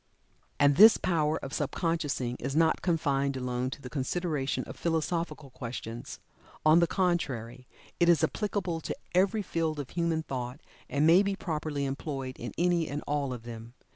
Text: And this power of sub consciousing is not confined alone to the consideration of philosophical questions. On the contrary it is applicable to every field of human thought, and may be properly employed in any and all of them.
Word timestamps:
And 0.59 0.77
this 0.77 0.97
power 0.97 1.37
of 1.45 1.53
sub 1.53 1.69
consciousing 1.69 2.35
is 2.39 2.55
not 2.55 2.81
confined 2.81 3.37
alone 3.37 3.69
to 3.69 3.83
the 3.83 3.87
consideration 3.91 4.63
of 4.63 4.75
philosophical 4.75 5.51
questions. 5.51 6.19
On 6.65 6.79
the 6.79 6.87
contrary 6.87 7.67
it 7.99 8.09
is 8.09 8.23
applicable 8.23 8.81
to 8.81 8.97
every 9.13 9.43
field 9.43 9.79
of 9.79 9.91
human 9.91 10.23
thought, 10.23 10.59
and 10.89 11.05
may 11.05 11.21
be 11.21 11.35
properly 11.35 11.85
employed 11.85 12.39
in 12.39 12.51
any 12.57 12.87
and 12.87 13.03
all 13.05 13.31
of 13.31 13.43
them. 13.43 13.75